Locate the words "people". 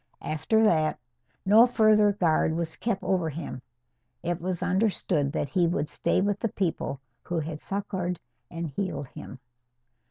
6.49-6.99